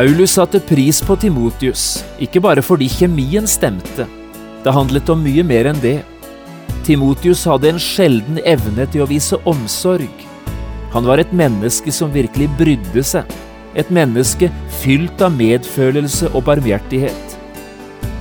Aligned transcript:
Paulus 0.00 0.32
satte 0.32 0.56
pris 0.64 0.96
på 1.04 1.12
Timotius, 1.20 1.98
ikke 2.24 2.40
bare 2.40 2.62
fordi 2.64 2.86
kjemien 2.88 3.44
stemte. 3.44 4.06
Det 4.64 4.72
handlet 4.72 5.10
om 5.12 5.20
mye 5.20 5.42
mer 5.44 5.66
enn 5.68 5.80
det. 5.82 5.98
Timotius 6.86 7.42
hadde 7.44 7.68
en 7.68 7.80
sjelden 7.84 8.38
evne 8.48 8.86
til 8.94 9.04
å 9.04 9.08
vise 9.10 9.36
omsorg. 9.50 10.22
Han 10.94 11.04
var 11.04 11.20
et 11.20 11.34
menneske 11.36 11.92
som 11.92 12.14
virkelig 12.14 12.48
brydde 12.56 13.04
seg. 13.04 13.34
Et 13.76 13.90
menneske 13.92 14.48
fylt 14.78 15.20
av 15.20 15.36
medfølelse 15.36 16.30
og 16.32 16.46
barmhjertighet. 16.48 17.36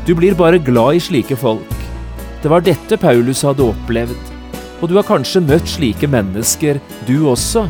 Du 0.03 0.11
blir 0.19 0.35
bare 0.35 0.59
glad 0.59 0.97
i 0.97 1.05
slike 1.05 1.38
folk. 1.39 1.77
Det 2.43 2.52
var 2.52 2.66
dette 2.67 2.99
Paulus 2.99 3.45
hadde 3.47 3.69
opplevd. 3.69 4.35
Og 4.81 4.91
du 4.91 4.97
har 4.99 5.07
kanskje 5.07 5.45
møtt 5.47 5.71
slike 5.77 6.11
mennesker, 6.11 6.83
du 7.07 7.21
også, 7.31 7.69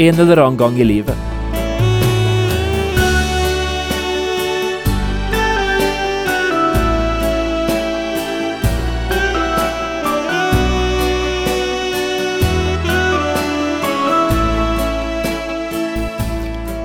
en 0.00 0.24
eller 0.24 0.46
annen 0.46 0.62
gang 0.64 0.80
i 0.80 0.88
livet. 0.94 1.39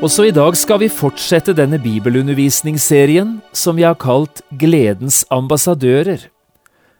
Også 0.00 0.24
i 0.24 0.32
dag 0.32 0.54
skal 0.56 0.78
vi 0.80 0.86
fortsette 0.88 1.52
denne 1.52 1.76
bibelundervisningsserien 1.76 3.34
som 3.52 3.76
vi 3.76 3.82
har 3.84 3.98
kalt 4.00 4.38
Gledens 4.56 5.26
ambassadører. 5.28 6.22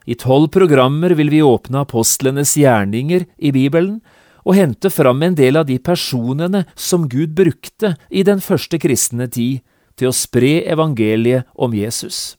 I 0.05 0.17
tolv 0.21 0.51
programmer 0.53 1.15
vil 1.17 1.31
vi 1.33 1.39
åpne 1.41 1.81
apostlenes 1.81 2.53
gjerninger 2.61 3.25
i 3.41 3.53
Bibelen 3.57 4.03
og 4.45 4.59
hente 4.59 4.91
fram 4.93 5.25
en 5.25 5.39
del 5.39 5.57
av 5.57 5.65
de 5.71 5.79
personene 5.81 6.67
som 6.77 7.07
Gud 7.09 7.33
brukte 7.39 7.95
i 8.13 8.21
den 8.21 8.43
første 8.45 8.77
kristne 8.83 9.31
tid 9.33 9.63
til 9.97 10.11
å 10.11 10.17
spre 10.17 10.59
evangeliet 10.69 11.49
om 11.57 11.73
Jesus. 11.73 12.37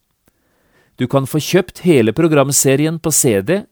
Du 0.94 1.08
kan 1.09 1.25
få 1.25 1.42
kjøpt 1.42 1.81
hele 1.88 2.14
programserien 2.14 3.02
på 3.02 3.09
CD 3.09 3.64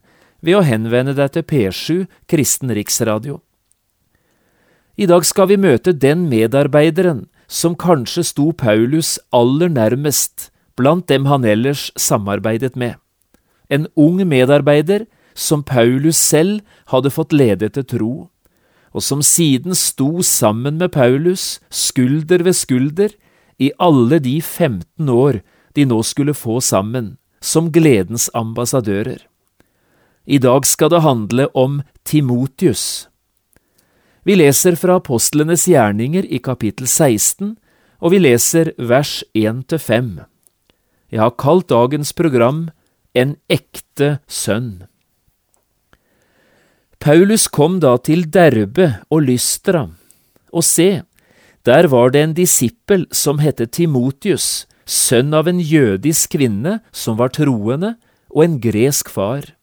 ved 0.41 0.57
å 0.57 0.65
henvende 0.65 1.13
deg 1.13 1.37
til 1.37 1.45
P7 1.45 2.09
Kristen 2.25 2.73
Riksradio. 2.73 3.43
I 4.99 5.05
dag 5.07 5.23
skal 5.23 5.47
vi 5.47 5.55
møte 5.55 5.93
den 5.95 6.25
medarbeideren 6.27 7.21
som 7.47 7.75
kanskje 7.79 8.25
sto 8.27 8.49
Paulus 8.51 9.13
aller 9.31 9.71
nærmest 9.71 10.49
blant 10.75 11.07
dem 11.07 11.29
han 11.29 11.45
ellers 11.47 11.85
samarbeidet 11.95 12.75
med. 12.75 12.97
En 13.71 13.87
ung 13.95 14.19
medarbeider 14.27 15.05
som 15.31 15.63
Paulus 15.63 16.19
selv 16.19 16.59
hadde 16.91 17.13
fått 17.15 17.31
lede 17.31 17.69
til 17.71 17.85
tro, 17.87 18.13
og 18.91 19.05
som 19.05 19.23
siden 19.23 19.77
sto 19.77 20.19
sammen 20.19 20.75
med 20.81 20.91
Paulus 20.91 21.61
skulder 21.71 22.43
ved 22.43 22.57
skulder 22.59 23.15
i 23.55 23.71
alle 23.79 24.19
de 24.19 24.41
15 24.41 25.07
år 25.07 25.39
de 25.79 25.85
nå 25.87 26.01
skulle 26.03 26.35
få 26.35 26.59
sammen, 26.59 27.15
som 27.39 27.71
gledens 27.71 28.27
ambassadører. 28.35 29.23
I 30.27 30.43
dag 30.43 30.67
skal 30.67 30.91
det 30.91 31.05
handle 31.07 31.47
om 31.55 31.79
Timotius. 32.03 33.08
Vi 34.29 34.35
leser 34.37 34.75
fra 34.77 34.99
apostlenes 34.99 35.63
gjerninger 35.65 36.21
i 36.29 36.37
kapittel 36.45 36.85
16, 36.85 37.55
og 37.97 38.11
vi 38.13 38.19
leser 38.21 38.67
vers 38.77 39.23
1–5. 39.33 40.19
Jeg 41.09 41.21
har 41.23 41.33
kalt 41.41 41.71
dagens 41.73 42.13
program 42.13 42.67
En 43.17 43.33
ekte 43.49 44.19
sønn. 44.29 44.85
Paulus 47.01 47.47
kom 47.49 47.79
da 47.81 47.95
til 47.97 48.27
Derbe 48.29 48.91
og 49.09 49.25
Lystra, 49.31 49.87
og 50.53 50.67
se, 50.67 51.01
der 51.65 51.89
var 51.89 52.13
det 52.13 52.21
en 52.21 52.37
disippel 52.37 53.07
som 53.09 53.41
het 53.41 53.65
Timotius, 53.73 54.67
sønn 54.85 55.33
av 55.33 55.49
en 55.49 55.57
jødisk 55.57 56.37
kvinne 56.37 56.83
som 56.93 57.17
var 57.17 57.33
troende, 57.33 57.95
og 58.29 58.45
en 58.45 58.61
gresk 58.61 59.09
far. 59.09 59.55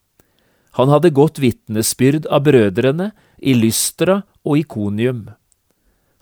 Han 0.74 0.90
hadde 0.90 1.14
godt 1.14 1.38
vitnesbyrd 1.38 2.26
av 2.26 2.48
brødrene 2.50 3.12
i 3.38 3.54
Lystra 3.54 4.24
og 4.46 4.62
Ikonium. 4.62 5.26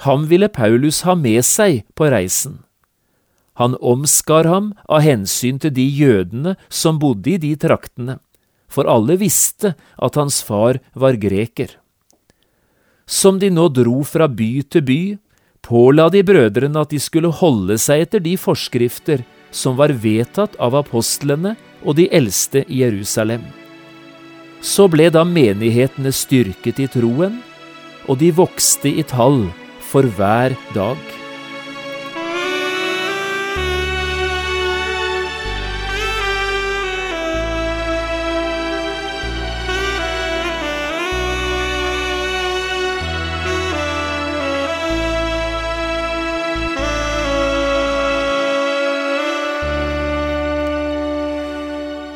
Ham 0.05 0.27
ville 0.31 0.49
Paulus 0.49 1.03
ha 1.05 1.15
med 1.15 1.45
seg 1.47 1.85
på 1.95 2.09
reisen. 2.11 2.62
Han 3.61 3.77
omskar 3.79 4.49
ham 4.51 4.73
av 4.91 5.05
hensyn 5.05 5.61
til 5.62 5.71
de 5.77 5.85
jødene 5.85 6.57
som 6.69 6.99
bodde 6.99 7.37
i 7.37 7.39
de 7.39 7.53
traktene, 7.61 8.19
for 8.67 8.89
alle 8.91 9.15
visste 9.21 9.77
at 10.03 10.19
hans 10.19 10.41
far 10.43 10.81
var 10.99 11.21
greker. 11.23 11.77
Som 13.07 13.39
de 13.39 13.53
nå 13.53 13.69
dro 13.71 14.01
fra 14.09 14.27
by 14.27 14.65
til 14.73 14.83
by, 14.89 15.01
påla 15.63 16.09
de 16.11 16.25
brødrene 16.27 16.83
at 16.83 16.91
de 16.91 16.99
skulle 16.99 17.31
holde 17.31 17.79
seg 17.79 18.09
etter 18.09 18.25
de 18.25 18.34
forskrifter 18.41 19.23
som 19.55 19.79
var 19.79 19.95
vedtatt 20.03 20.57
av 20.59 20.75
apostlene 20.81 21.55
og 21.84 21.95
de 22.01 22.09
eldste 22.11 22.65
i 22.67 22.83
Jerusalem. 22.83 23.45
Så 24.65 24.89
ble 24.89 25.11
da 25.13 25.23
menighetene 25.29 26.11
styrket 26.11 26.81
i 26.81 26.89
troen, 26.91 27.39
og 28.09 28.20
de 28.20 28.31
vokste 28.37 28.91
i 28.91 29.04
tall 29.06 29.47
for 29.84 30.09
hver 30.16 30.56
dag. 30.76 31.15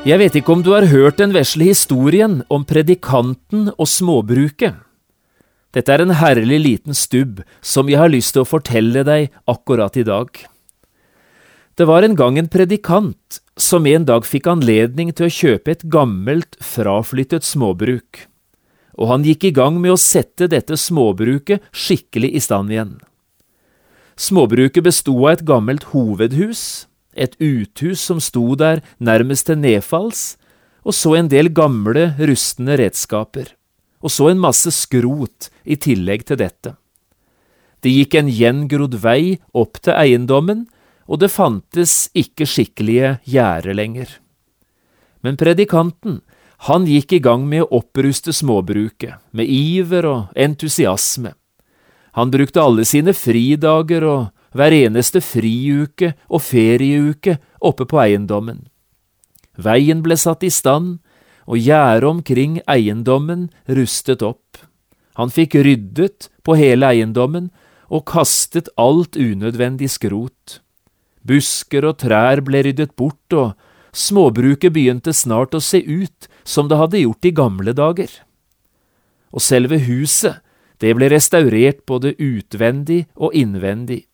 Jeg 0.09 0.17
vet 0.23 0.37
ikke 0.39 0.55
om 0.55 0.63
du 0.65 0.71
har 0.73 0.87
hørt 0.89 1.19
den 1.21 1.35
vesle 1.37 1.67
historien 1.69 2.39
om 2.49 2.63
predikanten 2.65 3.67
og 3.77 3.89
småbruket. 3.93 4.88
Dette 5.77 5.93
er 5.93 6.01
en 6.01 6.15
herlig 6.17 6.59
liten 6.65 6.97
stubb 6.97 7.43
som 7.61 7.91
jeg 7.91 8.01
har 8.01 8.13
lyst 8.13 8.33
til 8.35 8.45
å 8.45 8.49
fortelle 8.49 9.05
deg 9.05 9.29
akkurat 9.51 9.99
i 10.01 10.07
dag. 10.07 10.31
Det 11.77 11.87
var 11.87 12.03
en 12.03 12.17
gang 12.19 12.39
en 12.41 12.49
predikant 12.51 13.41
som 13.59 13.87
en 13.87 14.07
dag 14.09 14.25
fikk 14.27 14.49
anledning 14.51 15.13
til 15.13 15.29
å 15.29 15.35
kjøpe 15.35 15.75
et 15.75 15.85
gammelt, 15.93 16.57
fraflyttet 16.65 17.45
småbruk, 17.47 18.25
og 18.99 19.13
han 19.13 19.27
gikk 19.27 19.51
i 19.51 19.55
gang 19.55 19.77
med 19.83 19.95
å 19.95 20.01
sette 20.01 20.49
dette 20.51 20.79
småbruket 20.81 21.63
skikkelig 21.71 22.33
i 22.35 22.43
stand 22.43 22.73
igjen. 22.73 22.97
Småbruket 24.19 24.89
besto 24.89 25.15
av 25.21 25.37
et 25.37 25.45
gammelt 25.47 25.91
hovedhus, 25.93 26.89
et 27.15 27.37
uthus 27.39 28.01
som 28.01 28.23
sto 28.23 28.57
der 28.59 28.81
nærmest 28.99 29.47
til 29.47 29.61
nedfalls, 29.61 30.35
og 30.83 30.97
så 30.97 31.15
en 31.19 31.31
del 31.31 31.53
gamle, 31.55 32.15
rustne 32.19 32.79
redskaper 32.81 33.58
og 34.03 34.13
så 34.13 34.31
en 34.31 34.43
masse 34.43 34.71
skrot 34.75 35.49
i 35.65 35.77
tillegg 35.81 36.27
til 36.29 36.41
dette. 36.41 36.75
Det 37.83 37.93
gikk 37.95 38.17
en 38.19 38.31
gjengrodd 38.31 38.97
vei 39.03 39.39
opp 39.55 39.79
til 39.83 39.95
eiendommen, 39.95 40.67
og 41.09 41.23
det 41.23 41.31
fantes 41.33 42.09
ikke 42.19 42.47
skikkelige 42.47 43.17
gjerder 43.25 43.77
lenger. 43.77 44.09
Men 45.23 45.39
predikanten, 45.39 46.21
han 46.67 46.87
gikk 46.91 47.15
i 47.15 47.23
gang 47.23 47.47
med 47.49 47.65
å 47.65 47.81
oppruste 47.81 48.35
småbruket, 48.35 49.23
med 49.31 49.47
iver 49.47 50.07
og 50.07 50.39
entusiasme. 50.39 51.35
Han 52.19 52.33
brukte 52.35 52.63
alle 52.63 52.85
sine 52.89 53.15
fridager 53.15 54.03
og 54.03 54.23
hver 54.57 54.75
eneste 54.75 55.23
friuke 55.23 56.15
og 56.27 56.43
ferieuke 56.43 57.37
oppe 57.63 57.87
på 57.87 58.01
eiendommen. 58.03 58.65
Veien 59.59 60.03
ble 60.03 60.17
satt 60.19 60.43
i 60.47 60.51
stand, 60.51 60.99
og 61.49 61.57
gjerdet 61.65 62.09
omkring 62.09 62.59
eiendommen 62.69 63.49
rustet 63.67 64.23
opp. 64.23 64.61
Han 65.19 65.33
fikk 65.33 65.57
ryddet 65.65 66.29
på 66.47 66.59
hele 66.61 66.93
eiendommen 66.93 67.49
og 67.89 68.05
kastet 68.11 68.69
alt 68.77 69.17
unødvendig 69.17 69.89
skrot. 69.91 70.61
Busker 71.25 71.89
og 71.89 71.99
trær 72.05 72.45
ble 72.45 72.63
ryddet 72.69 72.95
bort, 72.97 73.33
og 73.33 73.57
småbruket 73.97 74.75
begynte 74.77 75.15
snart 75.17 75.57
å 75.57 75.65
se 75.65 75.81
ut 75.81 76.29
som 76.45 76.69
det 76.69 76.79
hadde 76.79 77.03
gjort 77.03 77.29
i 77.29 77.35
gamle 77.35 77.75
dager. 77.77 78.13
Og 79.33 79.45
selve 79.45 79.81
huset, 79.89 80.45
Det 80.79 80.93
ble 80.95 81.09
restaurert 81.11 81.81
både 81.91 82.13
utvendig 82.23 83.09
og 83.17 83.35
innvendig, 83.35 84.05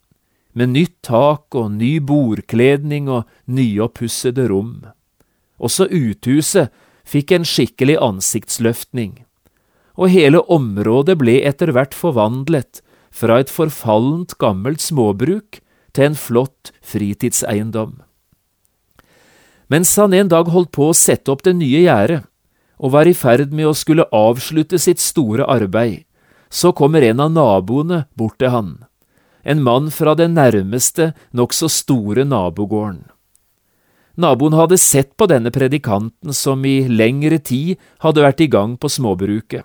med 0.56 0.72
nytt 0.72 0.96
tak 1.04 1.52
og 1.52 1.74
ny 1.76 1.98
bordkledning 2.00 3.10
og 3.12 3.28
nyoppussede 3.44 4.46
rom. 4.48 4.86
Også 5.60 5.84
uthuset 5.92 6.72
fikk 7.04 7.34
en 7.36 7.46
skikkelig 7.46 7.98
ansiktsløftning, 8.02 9.22
og 9.94 10.10
hele 10.10 10.40
området 10.50 11.18
ble 11.20 11.38
etter 11.46 11.70
hvert 11.74 11.94
forvandlet 11.94 12.80
fra 13.14 13.38
et 13.42 13.52
forfallent 13.52 14.34
gammelt 14.42 14.82
småbruk 14.82 15.60
til 15.94 16.08
en 16.08 16.18
flott 16.18 16.72
fritidseiendom. 16.82 18.00
Mens 19.70 19.94
han 19.96 20.12
en 20.12 20.28
dag 20.28 20.50
holdt 20.52 20.72
på 20.74 20.90
å 20.90 20.96
sette 20.96 21.30
opp 21.32 21.44
det 21.46 21.54
nye 21.56 21.84
gjerdet, 21.86 22.24
og 22.82 22.90
var 22.90 23.06
i 23.06 23.14
ferd 23.14 23.52
med 23.54 23.68
å 23.70 23.76
skulle 23.76 24.08
avslutte 24.12 24.80
sitt 24.82 25.00
store 25.00 25.46
arbeid, 25.46 26.02
så 26.50 26.74
kommer 26.74 27.06
en 27.06 27.22
av 27.22 27.30
naboene 27.32 28.04
bort 28.18 28.36
til 28.42 28.50
han, 28.50 28.74
en 29.42 29.62
mann 29.62 29.90
fra 29.94 30.14
den 30.18 30.34
nærmeste, 30.36 31.12
nokså 31.32 31.70
store 31.70 32.26
nabogården. 32.26 33.13
Naboen 34.14 34.54
hadde 34.54 34.78
sett 34.78 35.16
på 35.18 35.26
denne 35.26 35.50
predikanten 35.50 36.34
som 36.36 36.62
i 36.66 36.84
lengre 36.86 37.40
tid 37.42 37.80
hadde 38.04 38.22
vært 38.22 38.42
i 38.44 38.50
gang 38.50 38.76
på 38.78 38.90
småbruket, 38.92 39.64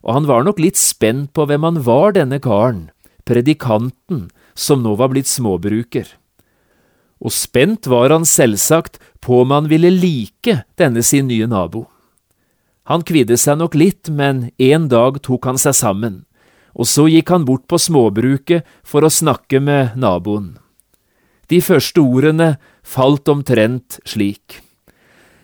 og 0.00 0.14
han 0.16 0.28
var 0.28 0.46
nok 0.46 0.62
litt 0.62 0.78
spent 0.80 1.34
på 1.36 1.44
hvem 1.48 1.66
han 1.66 1.82
var, 1.84 2.14
denne 2.16 2.38
karen, 2.40 2.88
predikanten 3.28 4.28
som 4.56 4.80
nå 4.82 4.94
var 4.96 5.12
blitt 5.12 5.28
småbruker. 5.28 6.06
Og 7.20 7.34
spent 7.34 7.88
var 7.90 8.14
han 8.14 8.24
selvsagt 8.24 8.96
på 9.20 9.42
om 9.42 9.52
han 9.52 9.68
ville 9.68 9.90
like 9.92 10.62
denne 10.78 11.02
sin 11.02 11.28
nye 11.28 11.48
nabo. 11.50 11.84
Han 12.88 13.04
kvidde 13.04 13.36
seg 13.36 13.58
nok 13.60 13.74
litt, 13.76 14.08
men 14.08 14.48
en 14.56 14.86
dag 14.88 15.18
tok 15.20 15.50
han 15.50 15.60
seg 15.60 15.76
sammen, 15.76 16.22
og 16.72 16.88
så 16.88 17.04
gikk 17.10 17.34
han 17.34 17.44
bort 17.44 17.66
på 17.68 17.76
småbruket 17.76 18.64
for 18.86 19.04
å 19.04 19.12
snakke 19.12 19.60
med 19.60 19.98
naboen. 19.98 20.54
De 21.48 21.60
første 21.64 22.00
ordene 22.00 22.56
falt 22.88 23.28
omtrent 23.28 24.00
slik. 24.08 24.62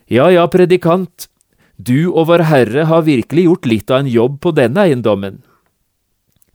Ja 0.09 0.31
ja, 0.33 0.47
predikant, 0.49 1.29
du 1.77 2.11
og 2.13 2.29
Vår 2.31 2.45
Herre 2.49 2.87
har 2.89 3.05
virkelig 3.07 3.45
gjort 3.49 3.69
litt 3.69 3.93
av 3.93 4.05
en 4.05 4.11
jobb 4.11 4.41
på 4.45 4.53
denne 4.57 4.87
eiendommen. 4.87 5.43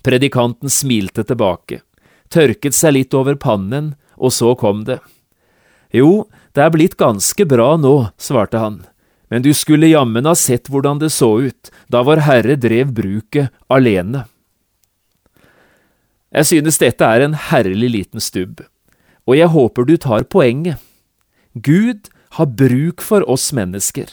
Predikanten 0.06 0.71
smilte 0.71 1.25
tilbake, 1.27 1.81
tørket 2.31 2.77
seg 2.77 2.95
litt 2.95 3.18
over 3.18 3.36
pannen, 3.36 3.94
og 4.18 4.33
så 4.33 4.53
kom 4.57 4.86
det. 4.88 5.00
Jo, 5.94 6.30
det 6.53 6.63
er 6.63 6.74
blitt 6.74 6.97
ganske 6.97 7.45
bra 7.50 7.74
nå, 7.77 7.94
svarte 8.21 8.62
han, 8.62 8.81
men 9.30 9.45
du 9.45 9.51
skulle 9.57 9.92
jammen 9.92 10.25
ha 10.30 10.35
sett 10.38 10.69
hvordan 10.69 11.01
det 11.01 11.12
så 11.13 11.35
ut 11.50 11.71
da 11.92 12.03
Vår 12.06 12.24
Herre 12.25 12.57
drev 12.57 12.94
bruket 12.95 13.53
alene. 13.68 14.25
Jeg 16.30 16.45
synes 16.45 16.77
dette 16.77 17.06
er 17.06 17.25
en 17.25 17.33
herlig 17.50 17.89
liten 17.89 18.21
stubb, 18.21 18.62
og 19.29 19.37
jeg 19.37 19.53
håper 19.53 19.85
du 19.85 19.95
tar 20.01 20.25
poenget. 20.25 20.81
Gud 21.53 22.09
har 22.37 22.49
bruk 22.49 23.03
for 23.05 23.25
oss 23.29 23.51
mennesker. 23.53 24.09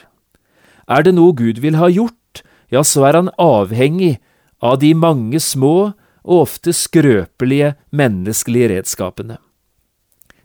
Er 0.86 1.06
det 1.06 1.16
noe 1.16 1.32
Gud 1.36 1.62
vil 1.64 1.78
ha 1.80 1.88
gjort, 1.88 2.42
ja, 2.68 2.82
så 2.84 3.06
er 3.08 3.16
han 3.22 3.32
avhengig 3.40 4.18
av 4.60 4.80
de 4.82 4.92
mange 4.94 5.40
små 5.40 5.94
og 6.26 6.42
ofte 6.42 6.74
skrøpelige 6.76 7.74
menneskelige 7.96 8.74
redskapene. 8.74 9.38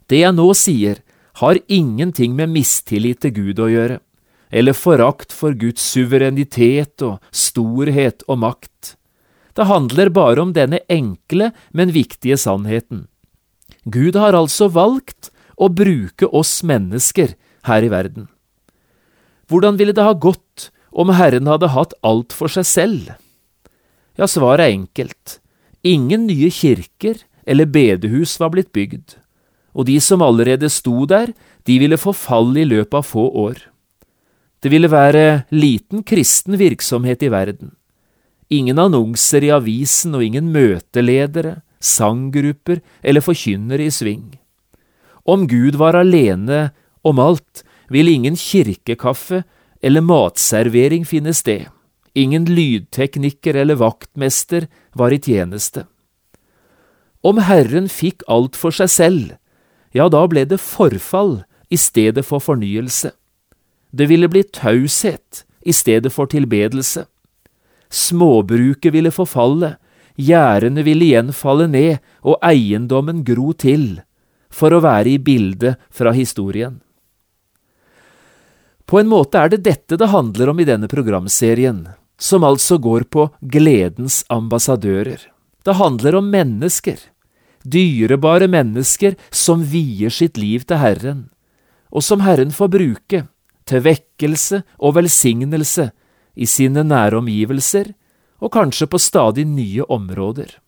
Det 0.08 0.22
jeg 0.22 0.36
nå 0.36 0.48
sier, 0.56 1.02
har 1.40 1.60
ingenting 1.68 2.34
med 2.36 2.52
mistillit 2.52 3.22
til 3.24 3.32
Gud 3.36 3.60
å 3.62 3.70
gjøre, 3.72 4.00
eller 4.52 4.76
forakt 4.76 5.32
for 5.32 5.56
Guds 5.56 5.84
suverenitet 5.94 7.02
og 7.04 7.22
storhet 7.32 8.24
og 8.28 8.42
makt. 8.44 8.96
Det 9.56 9.68
handler 9.68 10.12
bare 10.12 10.44
om 10.44 10.52
denne 10.56 10.82
enkle, 10.92 11.50
men 11.72 11.92
viktige 11.92 12.36
sannheten. 12.40 13.06
Gud 13.84 14.14
har 14.18 14.36
altså 14.38 14.68
valgt 14.70 15.32
å 15.58 15.68
bruke 15.72 16.28
oss 16.30 16.60
mennesker 16.66 17.34
her 17.66 17.82
i 17.82 17.90
verden. 17.90 18.28
Hvordan 19.50 19.78
ville 19.78 19.94
det 19.94 20.06
ha 20.06 20.14
gått 20.14 20.70
om 20.92 21.10
Herren 21.16 21.50
hadde 21.50 21.72
hatt 21.74 21.96
alt 22.06 22.32
for 22.36 22.52
seg 22.52 22.66
selv? 22.68 23.10
Ja, 24.16 24.28
svaret 24.28 24.66
er 24.66 24.76
enkelt. 24.76 25.38
Ingen 25.82 26.28
nye 26.28 26.50
kirker 26.52 27.24
eller 27.44 27.66
bedehus 27.66 28.36
var 28.38 28.52
blitt 28.54 28.70
bygd, 28.72 29.16
og 29.74 29.88
de 29.88 29.98
som 30.04 30.22
allerede 30.22 30.70
sto 30.70 31.06
der, 31.10 31.32
de 31.66 31.78
ville 31.82 31.98
forfalle 31.98 32.62
i 32.62 32.68
løpet 32.68 33.00
av 33.00 33.06
få 33.06 33.26
år. 33.44 33.58
Det 34.62 34.70
ville 34.70 34.90
være 34.90 35.44
liten 35.50 36.04
kristen 36.06 36.54
virksomhet 36.58 37.22
i 37.26 37.30
verden. 37.32 37.72
Ingen 38.52 38.78
annonser 38.78 39.42
i 39.42 39.50
avisen 39.50 40.14
og 40.14 40.22
ingen 40.22 40.52
møteledere, 40.54 41.62
sanggrupper 41.82 42.80
eller 43.02 43.24
forkynnere 43.24 43.88
i 43.88 43.92
sving. 43.94 44.38
Om 45.26 45.46
Gud 45.50 45.76
var 45.78 45.98
alene 45.98 46.70
om 47.02 47.18
alt, 47.18 47.64
ville 47.90 48.14
ingen 48.14 48.36
kirkekaffe 48.38 49.42
eller 49.82 50.00
matservering 50.00 51.04
finne 51.06 51.34
sted. 51.34 51.66
Ingen 52.14 52.46
lydtekniker 52.46 53.56
eller 53.58 53.80
vaktmester 53.80 54.68
var 54.94 55.12
i 55.12 55.20
tjeneste. 55.20 55.86
Om 57.22 57.38
Herren 57.46 57.88
fikk 57.88 58.24
alt 58.28 58.58
for 58.58 58.74
seg 58.74 58.90
selv, 58.90 59.32
ja, 59.92 60.08
da 60.08 60.24
ble 60.26 60.44
det 60.48 60.60
forfall 60.60 61.42
i 61.72 61.78
stedet 61.78 62.24
for 62.26 62.42
fornyelse. 62.42 63.12
Det 63.92 64.08
ville 64.08 64.28
bli 64.28 64.42
taushet 64.42 65.44
i 65.62 65.72
stedet 65.72 66.12
for 66.12 66.26
tilbedelse. 66.32 67.04
Småbruket 67.92 68.92
ville 68.94 69.12
forfalle, 69.12 69.76
gjerdene 70.28 70.84
vil 70.86 71.02
igjen 71.04 71.32
falle 71.36 71.68
ned 71.70 71.98
og 72.22 72.38
eiendommen 72.44 73.22
gro 73.26 73.52
til, 73.52 74.00
for 74.52 74.74
å 74.74 74.82
være 74.84 75.14
i 75.14 75.18
bildet 75.18 75.80
fra 75.90 76.12
historien. 76.16 76.80
På 78.86 79.00
en 79.00 79.08
måte 79.08 79.40
er 79.40 79.52
det 79.52 79.62
dette 79.64 79.96
det 79.96 80.10
handler 80.12 80.52
om 80.52 80.60
i 80.60 80.68
denne 80.68 80.88
programserien, 80.90 81.86
som 82.20 82.44
altså 82.44 82.76
går 82.78 83.06
på 83.08 83.28
gledens 83.40 84.22
ambassadører. 84.28 85.22
Det 85.64 85.78
handler 85.78 86.18
om 86.18 86.28
mennesker, 86.30 86.98
dyrebare 87.62 88.48
mennesker 88.50 89.16
som 89.30 89.62
vier 89.64 90.12
sitt 90.12 90.36
liv 90.36 90.66
til 90.66 90.82
Herren, 90.82 91.22
og 91.88 92.04
som 92.04 92.22
Herren 92.26 92.52
får 92.54 92.72
bruke 92.74 93.24
til 93.68 93.84
vekkelse 93.84 94.62
og 94.82 94.96
velsignelse 94.98 95.88
i 96.34 96.48
sine 96.48 96.84
nære 96.86 97.20
omgivelser 97.22 97.92
og 98.42 98.52
kanskje 98.52 98.88
på 98.90 98.98
stadig 98.98 99.46
nye 99.46 99.86
områder. 99.86 100.58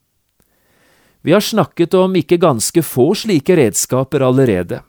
Vi 1.25 1.33
har 1.33 1.43
snakket 1.43 1.95
om 1.99 2.14
ikke 2.14 2.38
ganske 2.38 2.83
få 2.85 3.14
slike 3.16 3.57
redskaper 3.59 4.23
allerede. 4.23 4.83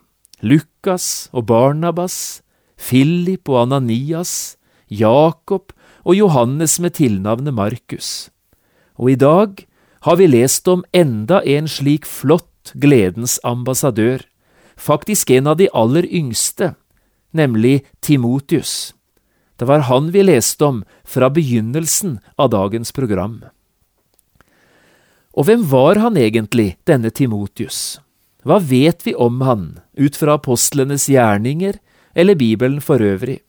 Lukas 0.44 1.30
og 1.34 1.48
Barnabas, 1.50 2.42
Philip 2.78 3.50
og 3.50 3.64
Ananias, 3.66 4.58
Jakob 4.92 5.72
og 6.04 6.16
Johannes 6.16 6.80
med 6.80 7.00
tilnavnet 7.00 7.54
Markus. 7.56 8.30
Og 9.00 9.12
i 9.12 9.16
dag 9.16 9.66
har 10.06 10.16
vi 10.20 10.28
lest 10.28 10.68
om 10.68 10.84
enda 10.94 11.42
en 11.42 11.68
slik 11.68 12.06
flott 12.06 12.76
gledens 12.76 13.40
ambassadør, 13.44 14.22
faktisk 14.78 15.32
en 15.32 15.48
av 15.48 15.58
de 15.58 15.70
aller 15.74 16.06
yngste, 16.06 16.76
nemlig 17.34 17.86
Timotius. 18.02 18.95
Det 19.56 19.66
var 19.66 19.88
han 19.88 20.12
vi 20.12 20.24
leste 20.24 20.66
om 20.66 20.82
fra 21.04 21.30
begynnelsen 21.30 22.20
av 22.36 22.52
dagens 22.52 22.92
program. 22.92 23.44
Og 25.36 25.48
hvem 25.48 25.64
var 25.68 26.00
han 26.00 26.18
egentlig, 26.20 26.76
denne 26.88 27.12
Timotius? 27.12 28.00
Hva 28.46 28.60
vet 28.62 29.04
vi 29.08 29.16
om 29.16 29.42
han, 29.42 29.80
ut 29.98 30.16
fra 30.16 30.38
apostlenes 30.40 31.08
gjerninger 31.12 31.80
eller 32.16 32.36
Bibelen 32.40 32.82
for 32.84 33.02
øvrig? 33.04 33.40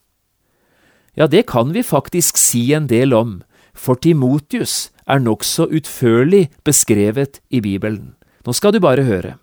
Ja, 1.17 1.27
det 1.27 1.47
kan 1.47 1.73
vi 1.73 1.83
faktisk 1.83 2.37
si 2.37 2.73
en 2.75 2.89
del 2.91 3.15
om, 3.15 3.43
for 3.75 3.99
Timotius 4.01 4.91
er 5.07 5.23
nokså 5.23 5.69
utførlig 5.71 6.49
beskrevet 6.67 7.41
i 7.51 7.61
Bibelen. 7.61 8.15
Nå 8.47 8.55
skal 8.55 8.75
du 8.75 8.81
bare 8.83 9.07
høre. 9.07 9.37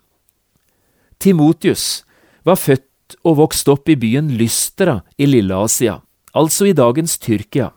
Timotius 1.18 2.04
var 2.44 2.60
født 2.60 3.16
og 3.24 3.38
vokst 3.40 3.68
opp 3.72 3.88
i 3.88 3.96
byen 3.96 4.32
Lystra 4.36 5.00
i 5.16 5.28
Lille-Asia, 5.28 6.00
altså 6.34 6.68
i 6.68 6.76
dagens 6.76 7.18
Tyrkia. 7.18 7.70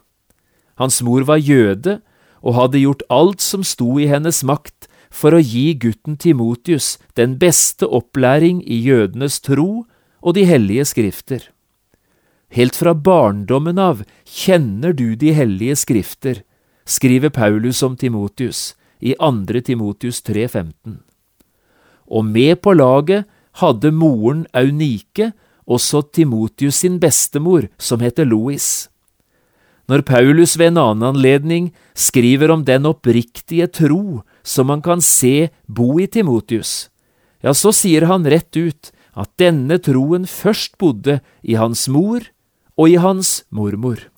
Hans 0.78 1.02
mor 1.02 1.24
var 1.26 1.40
jøde 1.42 2.00
og 2.42 2.54
hadde 2.54 2.82
gjort 2.82 3.02
alt 3.10 3.42
som 3.42 3.64
sto 3.66 3.96
i 3.98 4.06
hennes 4.10 4.42
makt 4.46 4.86
for 5.10 5.34
å 5.34 5.42
gi 5.42 5.72
gutten 5.80 6.18
Timotius 6.20 6.96
den 7.18 7.38
beste 7.40 7.88
opplæring 7.88 8.60
i 8.62 8.78
jødenes 8.84 9.40
tro 9.42 9.86
og 10.20 10.34
de 10.36 10.44
hellige 10.46 10.84
skrifter. 10.92 11.48
Helt 12.48 12.76
fra 12.76 12.94
barndommen 12.94 13.78
av 13.78 14.04
kjenner 14.24 14.94
du 14.96 15.14
de 15.16 15.34
hellige 15.36 15.76
skrifter, 15.76 16.42
skriver 16.88 17.28
Paulus 17.28 17.82
om 17.84 17.96
Timotius 17.96 18.72
i 19.04 19.14
2. 19.20 19.60
Timotius 19.66 20.22
3,15. 20.24 21.02
Og 22.08 22.24
med 22.24 22.62
på 22.64 22.72
laget 22.72 23.28
hadde 23.60 23.92
moren 23.92 24.46
Aunike 24.56 25.32
også 25.68 26.02
Timotius 26.12 26.80
sin 26.82 26.98
bestemor, 27.02 27.68
som 27.78 28.00
heter 28.00 28.26
Louis. 28.28 28.88
Når 29.88 30.04
Paulus 30.04 30.56
ved 30.60 30.72
en 30.72 30.80
annen 30.82 31.06
anledning 31.14 31.70
skriver 31.96 32.52
om 32.52 32.64
den 32.64 32.88
oppriktige 32.88 33.68
tro 33.72 34.20
som 34.44 34.68
man 34.68 34.82
kan 34.84 35.00
se 35.04 35.48
bo 35.64 35.96
i 36.00 36.08
Timotius, 36.08 36.88
ja, 37.44 37.54
så 37.54 37.72
sier 37.72 38.08
han 38.08 38.26
rett 38.28 38.56
ut 38.56 38.90
at 39.18 39.30
denne 39.40 39.78
troen 39.82 40.26
først 40.28 40.76
bodde 40.78 41.20
i 41.42 41.56
hans 41.58 41.86
mor 41.88 42.26
og 42.78 42.92
i 42.92 42.98
hans 43.00 43.42
mormor. 43.50 44.08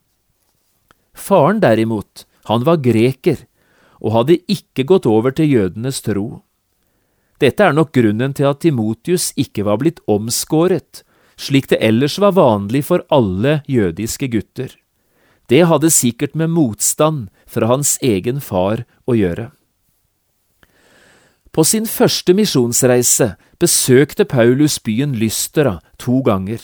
Faren 1.14 1.60
derimot, 1.62 2.26
han 2.48 2.66
var 2.66 2.82
greker 2.82 3.44
og 4.00 4.14
hadde 4.16 4.40
ikke 4.50 4.86
gått 4.88 5.06
over 5.06 5.34
til 5.36 5.50
jødenes 5.52 6.00
tro. 6.02 6.42
Dette 7.40 7.64
er 7.64 7.76
nok 7.76 7.92
grunnen 7.96 8.34
til 8.36 8.48
at 8.48 8.60
Timotius 8.64 9.30
ikke 9.40 9.64
var 9.68 9.80
blitt 9.80 10.00
omskåret, 10.10 11.04
slik 11.40 11.70
det 11.72 11.80
ellers 11.80 12.18
var 12.20 12.36
vanlig 12.36 12.84
for 12.90 13.06
alle 13.08 13.60
jødiske 13.68 14.28
gutter. 14.32 14.74
Det 15.48 15.64
hadde 15.66 15.90
sikkert 15.90 16.36
med 16.36 16.52
motstand 16.52 17.30
fra 17.48 17.66
hans 17.66 17.96
egen 18.04 18.42
far 18.44 18.84
å 19.08 19.16
gjøre. 19.18 19.48
På 21.50 21.64
sin 21.66 21.88
første 21.90 22.34
misjonsreise 22.36 23.32
besøkte 23.58 24.24
Paulus 24.28 24.78
byen 24.78 25.16
Lystera 25.18 25.80
to 25.98 26.20
ganger. 26.22 26.60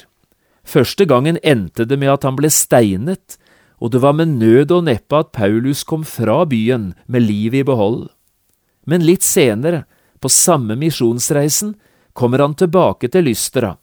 Første 0.62 1.06
gangen 1.06 1.40
endte 1.42 1.87
det 1.88 1.99
med 1.99 2.12
at 2.12 2.26
han 2.26 2.38
ble 2.38 2.50
steinet, 2.52 3.38
og 3.83 3.90
det 3.92 4.02
var 4.04 4.14
med 4.14 4.37
nød 4.38 4.71
og 4.76 4.87
neppe 4.87 5.18
at 5.18 5.33
Paulus 5.35 5.83
kom 5.85 6.04
fra 6.06 6.45
byen 6.47 6.92
med 7.06 7.26
livet 7.26 7.64
i 7.64 7.66
behold. 7.66 8.06
Men 8.87 9.02
litt 9.02 9.26
senere, 9.26 9.85
på 10.23 10.30
samme 10.30 10.78
misjonsreisen, 10.78 11.75
kommer 12.14 12.40
han 12.40 12.54
tilbake 12.54 13.11
til 13.12 13.26
Lystera, 13.26 13.75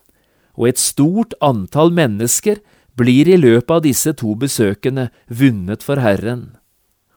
og 0.58 0.70
et 0.70 0.82
stort 0.82 1.34
antall 1.42 1.92
mennesker 1.94 2.62
blir 2.98 3.30
i 3.30 3.38
løpet 3.40 3.72
av 3.74 3.82
disse 3.86 4.14
to 4.20 4.36
besøkene 4.38 5.10
vunnet 5.28 5.84
for 5.86 6.02
Herren. 6.02 6.54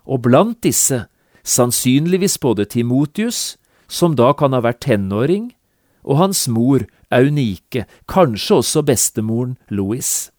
Og 0.06 0.22
blant 0.24 0.62
disse, 0.64 1.04
sannsynligvis 1.44 2.38
både 2.40 2.64
Timotius, 2.64 3.56
som 3.88 4.16
da 4.18 4.32
kan 4.34 4.56
ha 4.56 4.62
vært 4.64 4.84
tenåring, 4.86 5.52
og 6.06 6.20
hans 6.22 6.46
mor, 6.48 6.86
Eunike, 7.10 7.84
kanskje 8.10 8.60
også 8.60 8.82
bestemoren 8.86 9.56
Louis. 9.70 10.30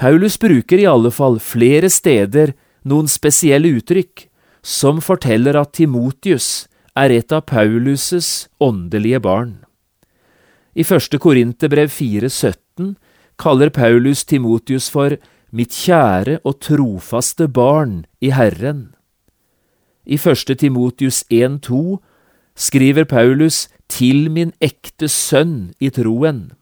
Paulus 0.00 0.38
bruker 0.40 0.80
i 0.80 0.88
alle 0.88 1.10
fall 1.12 1.38
flere 1.42 1.90
steder 1.92 2.54
noen 2.88 3.10
spesielle 3.10 3.68
uttrykk 3.76 4.26
som 4.64 5.00
forteller 5.04 5.58
at 5.60 5.74
Timotius 5.76 6.66
er 6.96 7.12
et 7.14 7.32
av 7.32 7.44
Paulus' 7.46 8.48
åndelige 8.60 9.20
barn. 9.22 9.58
I 10.74 10.84
første 10.86 11.18
Korinterbrev 11.18 11.90
4,17 11.90 12.94
kaller 13.40 13.70
Paulus 13.74 14.24
Timotius 14.24 14.90
for 14.90 15.16
mitt 15.50 15.74
kjære 15.74 16.38
og 16.46 16.60
trofaste 16.62 17.48
barn 17.50 18.04
i 18.22 18.30
Herren. 18.30 18.92
I 20.06 20.16
første 20.16 20.54
Timotius 20.54 21.24
1,2 21.32 21.98
skriver 22.54 23.04
Paulus 23.04 23.68
til 23.90 24.30
min 24.30 24.52
ekte 24.60 25.08
sønn 25.08 25.72
i 25.80 25.90
troen, 25.90 26.52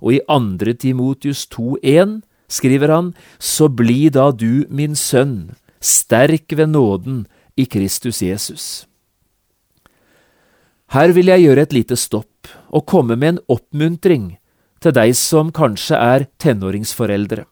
og 0.00 0.18
i 0.18 0.20
andre 0.28 0.74
Timotius 0.74 1.46
2,1 1.48 2.20
skriver 2.48 2.92
han 2.92 3.14
så 3.38 3.68
bli 3.68 4.08
da 4.12 4.30
du, 4.30 4.64
min 4.68 4.96
sønn, 4.96 5.54
sterk 5.80 6.52
ved 6.52 6.74
nåden 6.74 7.26
i 7.56 7.64
Kristus 7.64 8.22
Jesus. 8.22 8.87
Her 10.94 11.12
vil 11.12 11.28
jeg 11.28 11.44
gjøre 11.44 11.66
et 11.66 11.74
lite 11.76 11.96
stopp 12.00 12.48
og 12.72 12.86
komme 12.88 13.16
med 13.16 13.34
en 13.34 13.40
oppmuntring 13.52 14.38
til 14.80 14.94
deg 14.96 15.12
som 15.18 15.50
kanskje 15.52 15.98
er 15.98 16.24
tenåringsforeldre. 16.40 17.44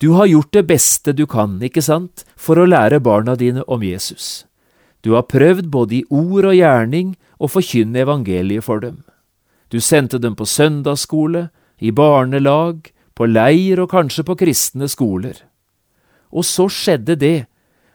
Du 0.00 0.14
har 0.16 0.26
gjort 0.26 0.52
det 0.56 0.64
beste 0.66 1.12
du 1.14 1.26
kan, 1.30 1.60
ikke 1.62 1.82
sant, 1.84 2.24
for 2.34 2.58
å 2.58 2.66
lære 2.66 3.02
barna 3.04 3.36
dine 3.38 3.62
om 3.70 3.84
Jesus. 3.84 4.46
Du 5.02 5.12
har 5.14 5.28
prøvd 5.28 5.68
både 5.70 6.00
i 6.00 6.04
ord 6.10 6.48
og 6.48 6.56
gjerning 6.56 7.14
å 7.38 7.50
forkynne 7.50 8.02
evangeliet 8.02 8.64
for 8.64 8.82
dem. 8.82 9.02
Du 9.70 9.78
sendte 9.80 10.18
dem 10.18 10.34
på 10.38 10.46
søndagsskole, 10.48 11.50
i 11.82 11.90
barnelag, 11.90 12.90
på 13.14 13.26
leir 13.26 13.80
og 13.82 13.90
kanskje 13.92 14.24
på 14.26 14.36
kristne 14.38 14.88
skoler. 14.88 15.36
Og 16.32 16.46
så 16.46 16.68
skjedde 16.70 17.18
det 17.18 17.36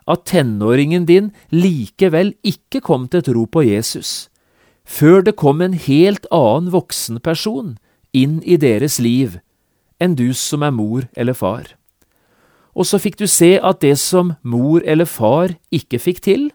at 0.08 0.26
tenåringen 0.30 1.06
din 1.06 1.32
likevel 1.52 2.34
ikke 2.48 2.82
kom 2.82 3.08
til 3.12 3.26
tro 3.28 3.46
på 3.46 3.66
Jesus, 3.68 4.30
før 4.88 5.22
det 5.28 5.36
kom 5.40 5.62
en 5.62 5.76
helt 5.76 6.26
annen 6.32 6.72
voksen 6.72 7.20
person 7.20 7.76
inn 8.16 8.40
i 8.44 8.56
deres 8.58 8.98
liv 9.04 9.40
enn 10.00 10.16
du 10.16 10.30
som 10.38 10.64
er 10.64 10.74
mor 10.74 11.08
eller 11.18 11.36
far. 11.36 11.74
Og 12.78 12.86
så 12.86 13.00
fikk 13.02 13.18
du 13.18 13.26
se 13.28 13.58
at 13.58 13.82
det 13.82 13.96
som 14.00 14.36
mor 14.46 14.86
eller 14.86 15.10
far 15.10 15.56
ikke 15.74 16.00
fikk 16.00 16.22
til, 16.28 16.52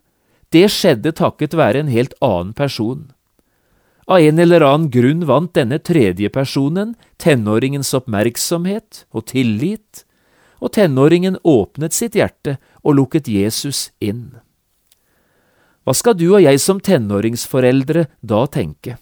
det 0.54 0.68
skjedde 0.70 1.14
takket 1.18 1.56
være 1.58 1.82
en 1.82 1.90
helt 1.90 2.14
annen 2.22 2.52
person. 2.54 3.10
Av 4.06 4.22
en 4.22 4.38
eller 4.42 4.62
annen 4.66 4.90
grunn 4.92 5.24
vant 5.26 5.52
denne 5.56 5.78
tredje 5.82 6.30
personen 6.30 6.94
tenåringens 7.22 7.92
oppmerksomhet 7.98 9.04
og 9.10 9.26
tillit, 9.30 10.04
og 10.62 10.74
tenåringen 10.76 11.40
åpnet 11.42 11.94
sitt 11.96 12.18
hjerte 12.18 12.58
og 12.82 12.98
lukket 12.98 13.30
Jesus 13.30 13.90
inn. 14.00 14.34
Hva 15.82 15.94
skal 15.98 16.14
du 16.18 16.28
og 16.32 16.42
jeg 16.42 16.60
som 16.62 16.78
tenåringsforeldre 16.82 18.06
da 18.22 18.44
tenke? 18.46 18.98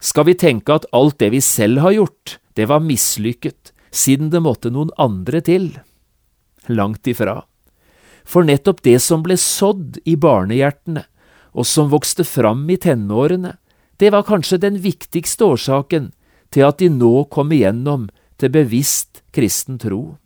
skal 0.00 0.28
vi 0.28 0.34
tenke 0.38 0.74
at 0.74 0.86
alt 0.94 1.18
det 1.18 1.32
vi 1.34 1.40
selv 1.42 1.82
har 1.82 1.96
gjort, 1.96 2.38
det 2.54 2.68
var 2.70 2.84
mislykket, 2.84 3.72
siden 3.90 4.30
det 4.30 4.42
måtte 4.42 4.70
noen 4.70 4.92
andre 4.98 5.40
til? 5.42 5.72
Langt 6.68 7.06
ifra. 7.10 7.42
For 8.28 8.44
nettopp 8.44 8.82
det 8.84 8.98
som 9.02 9.24
ble 9.24 9.38
sådd 9.40 9.98
i 10.06 10.14
barnehjertene, 10.20 11.04
og 11.56 11.66
som 11.66 11.90
vokste 11.90 12.26
fram 12.28 12.66
i 12.70 12.76
tenårene, 12.78 13.56
det 13.98 14.12
var 14.14 14.26
kanskje 14.28 14.60
den 14.62 14.78
viktigste 14.84 15.48
årsaken 15.48 16.12
til 16.54 16.66
at 16.68 16.78
de 16.78 16.90
nå 16.92 17.24
kom 17.32 17.50
igjennom 17.52 18.06
til 18.38 18.52
bevisst 18.54 19.24
kristen 19.34 19.80
tro. 19.82 20.18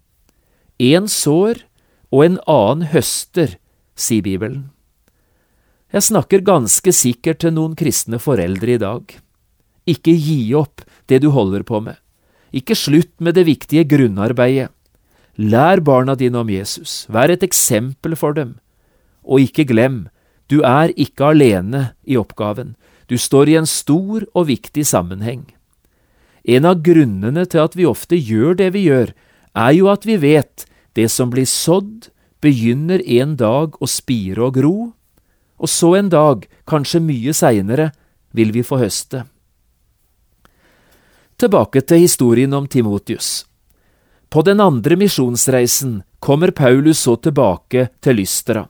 En 0.82 1.08
sår 1.08 1.62
og 2.12 2.26
en 2.26 2.38
annen 2.50 2.86
høster, 2.92 3.56
sier 3.96 4.24
Bibelen. 4.24 4.68
Jeg 5.92 6.06
snakker 6.08 6.44
ganske 6.44 6.92
sikkert 6.94 7.42
til 7.44 7.54
noen 7.56 7.74
kristne 7.76 8.20
foreldre 8.20 8.76
i 8.76 8.80
dag. 8.80 9.02
Ikke 9.88 10.14
gi 10.14 10.54
opp 10.56 10.84
det 11.08 11.22
du 11.24 11.30
holder 11.34 11.64
på 11.68 11.82
med. 11.84 11.98
Ikke 12.52 12.76
slutt 12.76 13.12
med 13.20 13.36
det 13.36 13.46
viktige 13.48 13.84
grunnarbeidet. 13.88 14.70
Lær 15.40 15.80
barna 15.80 16.12
dine 16.14 16.42
om 16.42 16.50
Jesus, 16.52 17.06
vær 17.08 17.32
et 17.32 17.44
eksempel 17.44 18.12
for 18.16 18.36
dem. 18.36 18.58
Og 19.24 19.48
ikke 19.48 19.64
glem, 19.64 20.06
du 20.52 20.60
er 20.60 20.92
ikke 21.00 21.32
alene 21.32 21.94
i 22.04 22.18
oppgaven, 22.20 22.74
du 23.08 23.16
står 23.16 23.48
i 23.48 23.56
en 23.56 23.68
stor 23.68 24.26
og 24.34 24.50
viktig 24.50 24.84
sammenheng. 24.84 25.46
En 26.44 26.68
av 26.68 26.82
grunnene 26.84 27.46
til 27.48 27.64
at 27.64 27.76
vi 27.78 27.88
ofte 27.88 28.18
gjør 28.18 28.58
det 28.60 28.72
vi 28.76 28.84
gjør, 28.90 29.14
er 29.56 29.72
jo 29.76 29.88
at 29.92 30.04
vi 30.08 30.18
vet 30.20 30.66
det 30.92 31.08
som 31.08 31.30
blir 31.30 31.46
sådd, 31.48 32.08
begynner 32.42 33.02
en 33.20 33.36
dag 33.38 33.76
å 33.80 33.88
spire 33.88 34.48
og 34.48 34.56
gro, 34.58 34.76
og 35.62 35.70
så 35.70 35.94
en 35.98 36.10
dag, 36.10 36.46
kanskje 36.66 37.02
mye 37.04 37.34
seinere, 37.36 37.92
vil 38.34 38.50
vi 38.52 38.64
få 38.66 38.80
høste. 38.82 39.24
Tilbake 41.38 41.82
til 41.86 42.02
historien 42.02 42.52
om 42.54 42.66
Timotius. 42.66 43.44
På 44.32 44.42
den 44.42 44.60
andre 44.60 44.96
misjonsreisen 44.96 46.00
kommer 46.18 46.50
Paulus 46.50 47.02
så 47.04 47.16
tilbake 47.16 47.88
til 48.00 48.16
Lystra, 48.18 48.66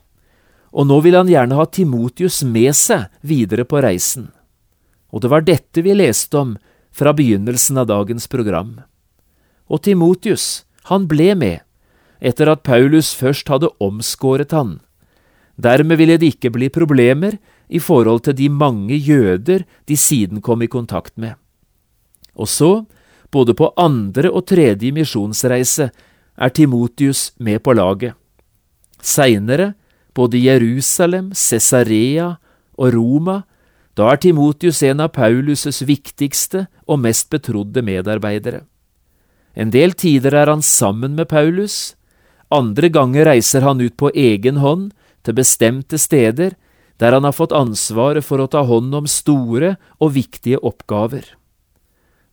og 0.73 0.89
nå 0.89 1.01
vil 1.05 1.17
han 1.17 1.31
gjerne 1.31 1.57
ha 1.59 1.67
Timotius 1.69 2.43
med 2.49 2.75
seg 2.77 3.09
videre 3.21 3.65
på 3.69 3.81
reisen. 3.85 4.31
Og 5.13 5.23
det 5.23 5.31
var 5.33 5.45
dette 5.45 5.85
vi 5.85 5.95
leste 5.95 6.41
om 6.41 6.55
fra 6.93 7.13
begynnelsen 7.17 7.79
av 7.81 7.89
dagens 7.89 8.29
program. 8.29 8.81
Og 9.69 9.85
Timotius, 9.85 10.65
han 10.89 11.07
ble 11.09 11.33
med, 11.37 11.61
etter 12.23 12.49
at 12.53 12.63
Paulus 12.63 13.11
først 13.19 13.51
hadde 13.51 13.73
omskåret 13.83 14.55
han. 14.55 14.79
Dermed 15.59 15.99
ville 15.99 16.17
det 16.17 16.37
ikke 16.37 16.53
bli 16.55 16.71
problemer 16.73 17.37
i 17.69 17.81
forhold 17.83 18.23
til 18.27 18.37
de 18.39 18.49
mange 18.49 18.97
jøder 18.97 19.67
de 19.89 19.97
siden 19.99 20.41
kom 20.41 20.63
i 20.63 20.71
kontakt 20.71 21.19
med. 21.19 21.35
Og 22.35 22.49
så, 22.49 22.85
både 23.31 23.55
på 23.55 23.73
andre 23.77 24.31
og 24.31 24.47
tredje 24.47 24.93
misjonsreise, 24.95 25.91
er 26.39 26.49
Timotius 26.49 27.33
med 27.39 27.61
på 27.61 27.75
laget. 27.77 28.15
Seinere, 29.03 29.75
både 30.15 30.41
Jerusalem, 30.41 31.33
Cesarea 31.35 32.37
og 32.79 32.95
Roma, 32.95 33.43
da 33.97 34.09
er 34.13 34.21
Timotius 34.21 34.83
en 34.83 35.03
av 35.05 35.13
Paulus' 35.13 35.83
viktigste 35.85 36.67
og 36.87 37.03
mest 37.05 37.29
betrodde 37.31 37.83
medarbeidere. 37.85 38.63
En 39.55 39.73
del 39.73 39.93
tider 39.93 40.33
er 40.33 40.49
han 40.49 40.63
sammen 40.65 41.17
med 41.17 41.29
Paulus, 41.29 41.95
andre 42.53 42.91
ganger 42.93 43.27
reiser 43.31 43.65
han 43.67 43.81
ut 43.81 43.97
på 43.97 44.13
egen 44.15 44.61
hånd 44.63 44.93
til 45.25 45.39
bestemte 45.39 45.99
steder 46.01 46.57
der 47.03 47.17
han 47.17 47.25
har 47.27 47.35
fått 47.35 47.55
ansvaret 47.57 48.25
for 48.25 48.39
å 48.39 48.51
ta 48.51 48.63
hånd 48.69 48.95
om 48.95 49.09
store 49.11 49.75
og 49.99 50.15
viktige 50.15 50.61
oppgaver. 50.63 51.25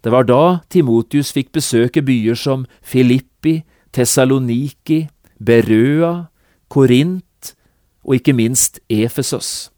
Det 0.04 0.12
var 0.14 0.28
da 0.30 0.62
Timotius 0.72 1.32
fikk 1.36 1.52
besøke 1.58 2.04
byer 2.06 2.38
som 2.38 2.66
Filippi, 2.86 3.64
Tessaloniki, 3.92 5.08
Berøa, 5.40 6.30
Korint 6.70 7.56
og 8.06 8.20
ikke 8.20 8.36
minst 8.38 8.80
Efesos. 8.90 9.72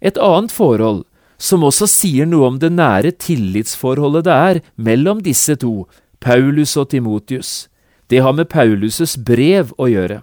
Et 0.00 0.18
annet 0.20 0.52
forhold, 0.52 1.06
som 1.38 1.64
også 1.64 1.88
sier 1.90 2.28
noe 2.28 2.50
om 2.52 2.60
det 2.60 2.70
nære 2.72 3.14
tillitsforholdet 3.20 4.26
det 4.28 4.36
er 4.50 4.60
mellom 4.76 5.22
disse 5.24 5.56
to, 5.60 5.88
Paulus 6.20 6.76
og 6.76 6.90
Timotius, 6.92 7.66
det 8.10 8.22
har 8.22 8.32
med 8.32 8.48
Paulus' 8.52 9.16
brev 9.18 9.72
å 9.78 9.88
gjøre. 9.90 10.20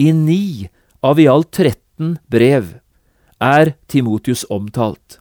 I 0.00 0.12
ni 0.16 0.68
av 1.04 1.20
i 1.20 1.28
alt 1.28 1.52
13 1.52 2.18
brev 2.30 2.76
er 3.40 3.74
Timotius 3.88 4.46
omtalt, 4.52 5.18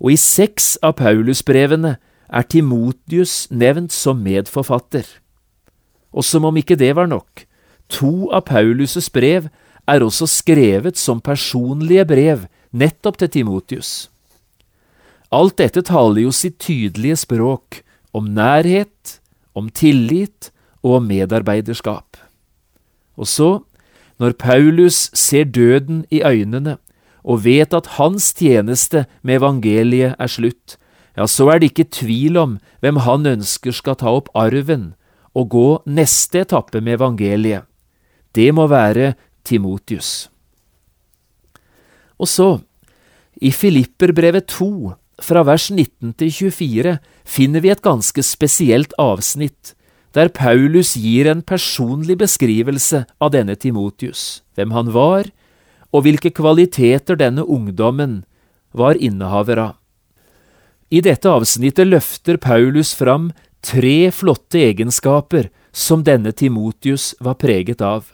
og 0.00 0.12
i 0.12 0.18
seks 0.20 0.76
av 0.84 0.98
Paulusbrevene 1.00 1.96
er 2.28 2.48
Timotius 2.48 3.46
nevnt 3.50 3.92
som 3.92 4.20
medforfatter. 4.24 5.06
Og 6.12 6.24
som 6.24 6.44
om 6.48 6.56
ikke 6.56 6.76
det 6.76 6.94
var 6.96 7.08
nok, 7.08 7.44
to 7.88 8.28
av 8.32 8.44
Paulus' 8.48 9.10
brev 9.12 9.48
er 9.88 10.04
også 10.04 10.28
skrevet 10.28 11.00
som 11.00 11.24
personlige 11.24 12.04
brev 12.08 12.46
nettopp 12.72 13.18
til 13.20 13.32
Timotius. 13.32 14.10
Alt 15.32 15.58
dette 15.60 15.82
taler 15.84 16.24
jo 16.24 16.32
sitt 16.32 16.58
tydelige 16.60 17.16
språk 17.24 17.82
om 18.16 18.28
nærhet, 18.32 19.18
om 19.56 19.68
tillit 19.68 20.50
og 20.96 21.06
medarbeiderskap. 21.06 22.16
Og 23.18 23.26
så, 23.26 23.50
når 24.18 24.36
Paulus 24.38 25.08
ser 25.14 25.44
døden 25.44 26.04
i 26.10 26.22
øynene 26.22 26.78
og 27.24 27.44
vet 27.44 27.74
at 27.74 27.94
hans 27.98 28.32
tjeneste 28.32 29.04
med 29.22 29.40
evangeliet 29.42 30.14
er 30.18 30.30
slutt, 30.30 30.78
ja, 31.16 31.26
så 31.26 31.50
er 31.50 31.58
det 31.58 31.72
ikke 31.72 31.90
tvil 31.90 32.38
om 32.38 32.58
hvem 32.80 33.02
han 33.02 33.26
ønsker 33.26 33.74
skal 33.74 33.98
ta 33.98 34.12
opp 34.14 34.30
arven 34.38 34.92
og 35.34 35.50
gå 35.54 35.68
neste 35.90 36.44
etappe 36.46 36.80
med 36.80 36.98
evangeliet. 36.98 37.66
Det 38.34 38.50
må 38.54 38.68
være 38.70 39.14
Timotius. 39.44 40.28
Og 42.18 42.28
så, 42.28 42.48
i 43.40 43.50
Filipperbrevet 43.54 44.48
2, 44.50 44.94
fra 45.22 45.42
vers 45.46 45.70
19 45.70 46.14
til 46.18 46.32
24, 46.32 46.98
finner 47.26 47.62
vi 47.62 47.70
et 47.70 47.82
ganske 47.82 48.22
spesielt 48.22 48.94
avsnitt, 48.98 49.74
der 50.16 50.28
Paulus 50.32 50.94
gir 50.96 51.28
en 51.28 51.42
personlig 51.42 52.18
beskrivelse 52.18 53.04
av 53.20 53.32
denne 53.34 53.56
Timotius, 53.56 54.42
hvem 54.56 54.72
han 54.72 54.92
var, 54.94 55.28
og 55.92 56.04
hvilke 56.04 56.32
kvaliteter 56.34 57.16
denne 57.16 57.44
ungdommen 57.44 58.22
var 58.72 58.96
innehaver 58.96 59.60
av. 59.62 59.74
I 60.88 61.02
dette 61.04 61.28
avsnittet 61.28 61.88
løfter 61.88 62.38
Paulus 62.40 62.94
fram 62.96 63.30
tre 63.60 64.10
flotte 64.14 64.60
egenskaper 64.70 65.50
som 65.72 66.04
denne 66.04 66.32
Timotius 66.32 67.12
var 67.20 67.36
preget 67.36 67.82
av. 67.84 68.06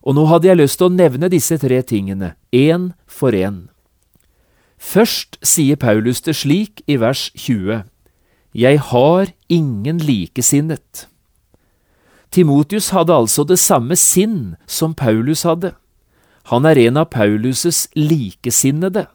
Og 0.00 0.16
nå 0.16 0.24
hadde 0.30 0.48
jeg 0.48 0.60
lyst 0.60 0.80
til 0.80 0.88
å 0.88 0.94
nevne 0.94 1.28
disse 1.28 1.58
tre 1.60 1.82
tingene, 1.84 2.32
én 2.52 2.92
for 3.04 3.36
én. 3.36 3.68
Først 4.78 5.36
sier 5.44 5.76
Paulus 5.76 6.22
det 6.24 6.36
slik 6.38 6.82
i 6.86 6.96
vers 6.96 7.28
20, 7.36 7.84
Jeg 8.54 8.78
har 8.80 9.26
ingen 9.48 9.98
likesinnet. 9.98 11.06
Timotius 12.30 12.90
hadde 12.92 13.14
altså 13.14 13.44
det 13.48 13.58
samme 13.58 13.96
sinn 13.96 14.56
som 14.66 14.94
Paulus 14.94 15.44
hadde. 15.48 15.72
Han 16.52 16.64
er 16.68 16.78
en 16.88 17.00
av 17.00 17.10
Paulus' 17.12 17.88
likesinnede. 17.96 19.06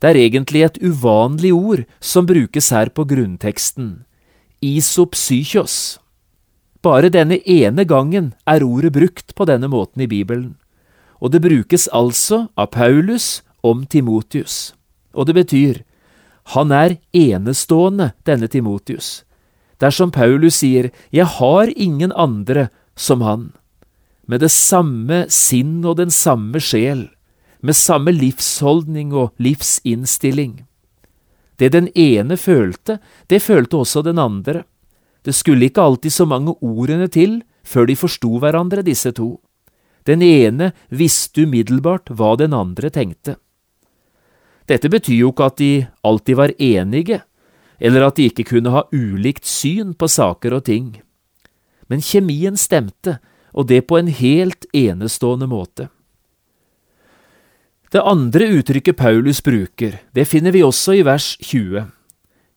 Det 0.00 0.10
er 0.10 0.20
egentlig 0.20 0.62
et 0.64 0.78
uvanlig 0.80 1.52
ord 1.56 1.84
som 2.00 2.28
brukes 2.28 2.68
her 2.70 2.92
på 2.92 3.04
grunnteksten, 3.08 4.04
isopsykios. 4.60 5.98
Bare 6.84 7.08
denne 7.08 7.40
ene 7.48 7.84
gangen 7.88 8.34
er 8.46 8.64
ordet 8.64 8.92
brukt 8.92 9.34
på 9.34 9.48
denne 9.48 9.68
måten 9.72 10.04
i 10.04 10.08
Bibelen, 10.08 10.56
og 11.20 11.32
det 11.32 11.42
brukes 11.42 11.88
altså 11.92 12.46
av 12.56 12.72
Paulus 12.76 13.42
om 13.64 13.86
Timotius. 13.88 14.74
Og 15.16 15.26
det 15.26 15.34
betyr, 15.34 15.80
han 16.54 16.70
er 16.72 16.98
enestående, 17.12 18.12
denne 18.24 18.46
Timotius. 18.48 19.25
Dersom 19.82 20.10
Paulus 20.10 20.62
sier, 20.62 20.90
jeg 21.12 21.26
har 21.38 21.72
ingen 21.76 22.12
andre 22.12 22.68
som 22.96 23.20
han, 23.20 23.50
med 24.26 24.40
det 24.40 24.50
samme 24.50 25.26
sinn 25.32 25.84
og 25.84 25.98
den 26.00 26.10
samme 26.10 26.60
sjel, 26.62 27.08
med 27.60 27.76
samme 27.76 28.12
livsholdning 28.14 29.12
og 29.12 29.34
livsinnstilling. 29.42 30.64
Det 31.56 31.72
den 31.72 31.88
ene 31.96 32.36
følte, 32.36 32.98
det 33.28 33.42
følte 33.42 33.80
også 33.80 34.02
den 34.04 34.18
andre. 34.20 34.64
Det 35.24 35.34
skulle 35.34 35.68
ikke 35.68 35.82
alltid 35.82 36.12
så 36.12 36.26
mange 36.28 36.54
ordene 36.60 37.08
til 37.08 37.40
før 37.66 37.88
de 37.88 37.96
forsto 37.96 38.38
hverandre, 38.38 38.84
disse 38.86 39.12
to. 39.16 39.36
Den 40.06 40.22
ene 40.22 40.70
visste 40.88 41.42
umiddelbart 41.42 42.12
hva 42.14 42.36
den 42.38 42.54
andre 42.54 42.92
tenkte. 42.94 43.36
Dette 44.66 44.90
betyr 44.90 45.24
jo 45.24 45.32
ikke 45.32 45.48
at 45.50 45.58
de 45.58 45.72
alltid 46.06 46.38
var 46.38 46.52
enige, 46.58 47.20
eller 47.78 48.06
at 48.06 48.16
de 48.16 48.28
ikke 48.30 48.46
kunne 48.52 48.72
ha 48.72 48.86
ulikt 48.92 49.46
syn 49.48 49.94
på 49.94 50.08
saker 50.08 50.56
og 50.56 50.66
ting. 50.68 50.94
Men 51.90 52.02
kjemien 52.02 52.56
stemte, 52.58 53.18
og 53.56 53.68
det 53.70 53.86
på 53.88 53.98
en 53.98 54.08
helt 54.12 54.66
enestående 54.76 55.48
måte. 55.48 55.88
Det 57.92 58.02
andre 58.02 58.48
uttrykket 58.58 58.98
Paulus 58.98 59.40
bruker, 59.40 60.00
det 60.12 60.26
finner 60.28 60.52
vi 60.52 60.64
også 60.66 60.98
i 60.98 61.04
vers 61.06 61.36
20. 61.40 61.86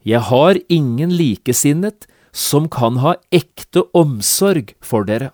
Jeg 0.03 0.21
har 0.31 0.57
ingen 0.67 1.11
likesinnet 1.13 2.07
som 2.31 2.67
kan 2.71 2.97
ha 3.03 3.15
ekte 3.31 3.85
omsorg 3.93 4.73
for 4.81 5.05
dere. 5.07 5.31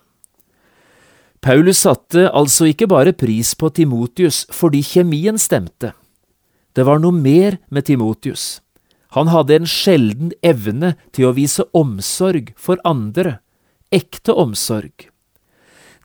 Paulus 1.45 1.83
satte 1.85 2.25
altså 2.33 2.71
ikke 2.71 2.89
bare 2.89 3.13
pris 3.13 3.53
på 3.55 3.69
Timotius 3.69 4.43
fordi 4.53 4.81
kjemien 4.81 5.37
stemte. 5.37 5.93
Det 6.75 6.83
var 6.83 6.99
noe 6.99 7.13
mer 7.13 7.59
med 7.69 7.85
Timotius. 7.85 8.64
Han 9.15 9.31
hadde 9.31 9.55
en 9.55 9.67
sjelden 9.69 10.31
evne 10.43 10.93
til 11.15 11.29
å 11.29 11.35
vise 11.37 11.63
omsorg 11.75 12.51
for 12.59 12.81
andre, 12.83 13.39
ekte 13.87 14.35
omsorg. 14.35 15.07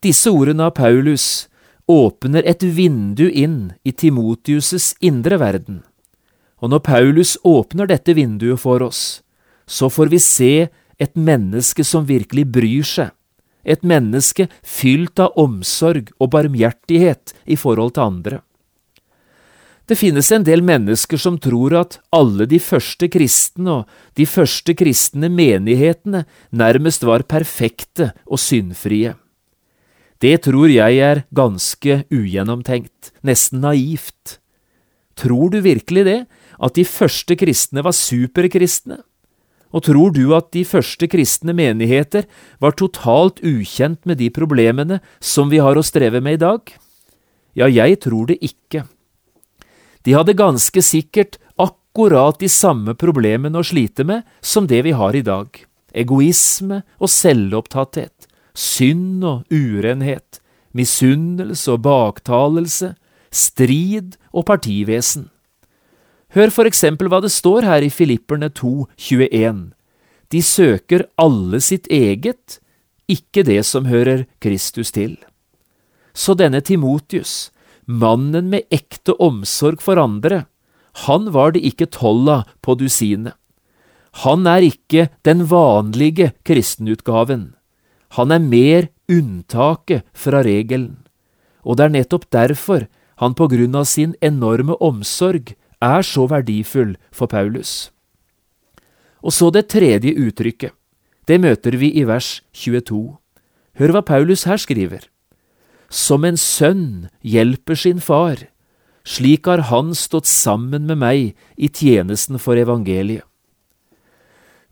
Disse 0.00 0.30
ordene 0.30 0.68
av 0.70 0.76
Paulus 0.78 1.48
åpner 1.90 2.46
et 2.46 2.62
vindu 2.62 3.26
inn 3.26 3.72
i 3.82 3.92
Timotius' 3.92 4.94
indre 5.02 5.40
verden. 5.42 5.82
Og 6.62 6.70
når 6.70 6.84
Paulus 6.86 7.34
åpner 7.42 7.90
dette 7.90 8.14
vinduet 8.14 8.60
for 8.62 8.84
oss, 8.84 9.22
så 9.66 9.90
får 9.90 10.12
vi 10.12 10.20
se 10.22 10.52
et 11.00 11.16
menneske 11.16 11.84
som 11.86 12.06
virkelig 12.06 12.46
bryr 12.52 12.86
seg, 12.86 13.10
et 13.64 13.82
menneske 13.82 14.46
fylt 14.62 15.18
av 15.20 15.34
omsorg 15.40 16.12
og 16.20 16.30
barmhjertighet 16.36 17.34
i 17.44 17.58
forhold 17.58 17.96
til 17.96 18.06
andre. 18.06 18.40
Det 19.90 19.96
finnes 19.98 20.28
en 20.30 20.44
del 20.46 20.60
mennesker 20.62 21.18
som 21.18 21.34
tror 21.42 21.74
at 21.74 21.96
alle 22.14 22.44
de 22.46 22.60
første 22.62 23.08
kristne 23.10 23.72
og 23.80 23.94
de 24.14 24.22
første 24.22 24.70
kristne 24.78 25.26
menighetene 25.34 26.20
nærmest 26.54 27.02
var 27.02 27.24
perfekte 27.26 28.12
og 28.22 28.38
syndfrie. 28.38 29.16
Det 30.22 30.36
tror 30.44 30.70
jeg 30.70 31.00
er 31.02 31.24
ganske 31.34 32.04
ugjennomtenkt, 32.06 33.10
nesten 33.26 33.64
naivt. 33.64 34.36
Tror 35.18 35.50
du 35.50 35.58
virkelig 35.64 36.06
det, 36.06 36.20
at 36.62 36.78
de 36.78 36.86
første 36.86 37.34
kristne 37.34 37.82
var 37.82 37.96
superkristne? 37.98 39.00
Og 39.74 39.88
tror 39.90 40.14
du 40.14 40.36
at 40.38 40.52
de 40.54 40.62
første 40.62 41.10
kristne 41.10 41.50
menigheter 41.50 42.30
var 42.62 42.78
totalt 42.78 43.42
ukjent 43.42 44.06
med 44.06 44.22
de 44.22 44.30
problemene 44.30 45.02
som 45.18 45.50
vi 45.50 45.58
har 45.58 45.74
å 45.74 45.82
streve 45.82 46.22
med 46.22 46.38
i 46.38 46.42
dag? 46.46 46.74
Ja, 47.58 47.66
jeg 47.66 47.98
tror 48.06 48.30
det 48.30 48.38
ikke. 48.38 48.86
De 50.06 50.14
hadde 50.16 50.36
ganske 50.36 50.82
sikkert 50.82 51.38
akkurat 51.60 52.38
de 52.40 52.48
samme 52.48 52.94
problemene 52.98 53.60
å 53.60 53.66
slite 53.66 54.06
med 54.06 54.24
som 54.40 54.68
det 54.70 54.82
vi 54.86 54.94
har 54.96 55.16
i 55.16 55.24
dag. 55.26 55.48
Egoisme 55.92 56.82
og 56.98 57.10
selvopptatthet, 57.10 58.28
synd 58.54 59.24
og 59.26 59.50
urenhet, 59.50 60.40
misunnelse 60.72 61.74
og 61.74 61.82
baktalelse, 61.84 62.94
strid 63.30 64.16
og 64.32 64.46
partivesen. 64.46 65.28
Hør 66.34 66.52
for 66.54 66.68
eksempel 66.70 67.10
hva 67.10 67.18
det 67.24 67.32
står 67.34 67.66
her 67.66 67.82
i 67.82 67.90
Filipperne 67.90 68.52
2, 68.54 68.86
21. 69.10 69.62
De 70.30 70.42
søker 70.46 71.08
alle 71.18 71.58
sitt 71.58 71.88
eget, 71.90 72.60
ikke 73.10 73.42
det 73.42 73.64
som 73.66 73.88
hører 73.90 74.28
Kristus 74.38 74.94
til. 74.94 75.16
Så 76.14 76.36
denne 76.38 76.62
Timotius, 76.62 77.50
mannen 77.90 78.50
med 78.52 78.66
ekte 78.70 79.16
omsorg 79.18 79.82
for 79.82 79.98
andre, 79.98 80.44
han 81.06 81.30
var 81.34 81.54
det 81.54 81.62
ikke 81.66 81.90
tolv 81.90 82.44
på 82.62 82.76
dusinet. 82.78 83.34
Han 84.24 84.46
er 84.50 84.64
ikke 84.66 85.08
den 85.26 85.46
vanlige 85.50 86.32
kristenutgaven. 86.46 87.54
Han 88.18 88.34
er 88.34 88.42
mer 88.42 88.88
unntaket 89.10 90.02
fra 90.14 90.42
regelen, 90.42 90.98
og 91.62 91.78
det 91.78 91.86
er 91.86 91.94
nettopp 91.94 92.26
derfor 92.34 92.88
han 93.22 93.36
på 93.36 93.46
grunn 93.52 93.76
av 93.76 93.86
sin 93.86 94.16
enorme 94.24 94.74
omsorg 94.80 95.54
er 95.80 96.02
så 96.02 96.26
verdifull 96.30 96.96
for 97.12 97.30
Paulus. 97.30 97.90
Og 99.22 99.34
så 99.36 99.50
det 99.50 99.68
tredje 99.68 100.14
uttrykket. 100.16 100.72
det 101.28 101.38
møter 101.38 101.76
vi 101.76 101.92
i 101.94 102.02
vers 102.02 102.42
22. 102.52 103.18
Hør 103.78 103.92
hva 103.94 104.00
Paulus 104.02 104.44
her 104.44 104.56
skriver. 104.56 105.06
Som 105.90 106.24
en 106.24 106.38
sønn 106.38 107.10
hjelper 107.26 107.74
sin 107.74 107.98
far, 108.00 108.46
slik 109.02 109.48
har 109.50 109.66
han 109.70 109.90
stått 109.98 110.28
sammen 110.30 110.86
med 110.86 111.00
meg 111.02 111.32
i 111.58 111.68
tjenesten 111.68 112.38
for 112.38 112.60
evangeliet. 112.60 113.26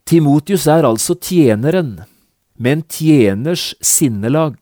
Timotius 0.09 0.65
er 0.71 0.87
altså 0.89 1.19
tjeneren, 1.21 1.99
med 2.57 2.79
en 2.79 2.85
tjeners 2.89 3.75
sinnelag. 3.85 4.57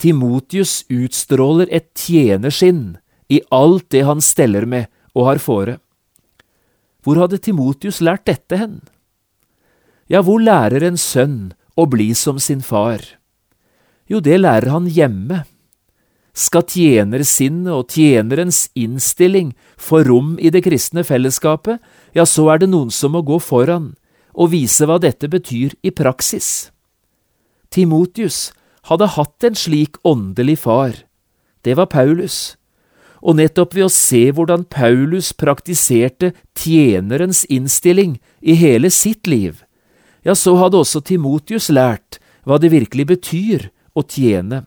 Timotius 0.00 0.86
utstråler 0.88 1.68
et 1.74 1.90
tjenersinn 1.98 2.96
i 3.28 3.42
alt 3.52 3.90
det 3.92 4.06
han 4.06 4.22
steller 4.24 4.64
med 4.64 4.88
og 5.12 5.28
har 5.28 5.42
fore. 5.42 5.76
Hvor 7.04 7.20
hadde 7.20 7.42
Timotius 7.42 8.00
lært 8.00 8.24
dette 8.30 8.58
hen? 8.58 8.80
Ja, 10.08 10.22
hvor 10.22 10.40
lærer 10.42 10.86
en 10.86 10.98
sønn 10.98 11.52
å 11.76 11.86
bli 11.90 12.12
som 12.14 12.40
sin 12.40 12.62
far? 12.62 13.02
Jo, 14.06 14.22
det 14.22 14.38
lærer 14.40 14.70
han 14.70 14.88
hjemme. 14.88 15.44
Skal 16.36 16.66
tjenersinnet 16.68 17.72
og 17.72 17.94
tjenerens 17.94 18.66
innstilling 18.76 19.54
få 19.80 20.02
rom 20.04 20.34
i 20.36 20.50
det 20.52 20.66
kristne 20.66 21.00
fellesskapet, 21.06 21.80
ja, 22.12 22.26
så 22.28 22.50
er 22.52 22.60
det 22.60 22.68
noen 22.68 22.92
som 22.92 23.16
må 23.16 23.22
gå 23.24 23.38
foran 23.40 23.94
og 24.36 24.52
vise 24.52 24.84
hva 24.84 24.98
dette 25.00 25.30
betyr 25.32 25.72
i 25.80 25.94
praksis. 25.96 26.68
Timotius 27.72 28.50
hadde 28.90 29.08
hatt 29.16 29.48
en 29.48 29.56
slik 29.56 29.96
åndelig 30.04 30.58
far. 30.66 30.92
Det 31.64 31.74
var 31.78 31.88
Paulus. 31.90 32.54
Og 33.24 33.40
nettopp 33.40 33.72
ved 33.74 33.88
å 33.88 33.92
se 33.92 34.26
hvordan 34.30 34.68
Paulus 34.70 35.32
praktiserte 35.32 36.34
tjenerens 36.54 37.46
innstilling 37.48 38.18
i 38.44 38.54
hele 38.60 38.92
sitt 38.92 39.26
liv, 39.26 39.64
ja, 40.20 40.34
så 40.36 40.56
hadde 40.60 40.82
også 40.82 41.00
Timotius 41.06 41.70
lært 41.72 42.20
hva 42.46 42.60
det 42.60 42.74
virkelig 42.74 43.06
betyr 43.08 43.68
å 43.96 44.04
tjene. 44.04 44.66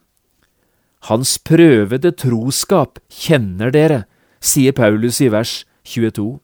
Hans 1.07 1.37
prøvede 1.39 2.11
troskap 2.11 2.99
kjenner 3.07 3.71
dere, 3.71 4.03
sier 4.43 4.75
Paulus 4.75 5.21
i 5.23 5.29
vers 5.31 5.63
22. 5.87 6.39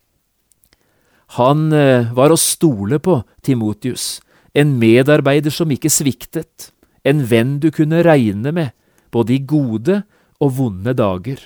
Han 1.35 1.73
eh, 1.75 2.11
var 2.15 2.31
å 2.31 2.39
stole 2.39 3.01
på, 3.03 3.19
Timotius, 3.43 4.21
en 4.55 4.77
medarbeider 4.79 5.51
som 5.51 5.71
ikke 5.73 5.91
sviktet 5.91 6.71
en 7.05 7.21
venn 7.29 7.59
du 7.61 7.69
kunne 7.71 8.03
regne 8.05 8.51
med, 8.51 8.71
både 9.11 9.35
i 9.35 9.43
gode 9.45 10.01
og 10.41 10.55
vonde 10.57 10.95
dager. 10.97 11.39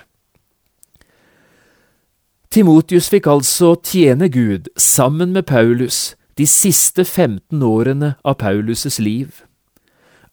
Timotius 2.50 3.12
fikk 3.12 3.28
altså 3.30 3.76
tjene 3.86 4.30
Gud 4.34 4.72
sammen 4.80 5.36
med 5.36 5.46
Paulus 5.46 6.16
de 6.40 6.48
siste 6.50 7.04
15 7.06 7.62
årene 7.62 8.16
av 8.26 8.40
Paulus' 8.42 8.98
liv. 9.04 9.44